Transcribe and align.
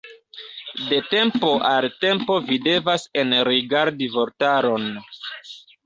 De 0.91 0.99
tempo 1.11 1.51
al 1.73 1.87
tempo 2.07 2.39
vi 2.49 2.59
devas 2.71 3.07
enrigardi 3.27 4.13
vortaron. 4.19 4.93